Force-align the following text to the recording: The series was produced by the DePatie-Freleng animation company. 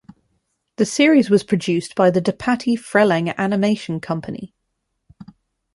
The 0.77 0.85
series 0.87 1.29
was 1.29 1.43
produced 1.43 1.93
by 1.93 2.09
the 2.09 2.23
DePatie-Freleng 2.23 3.35
animation 3.37 3.99
company. 3.99 4.55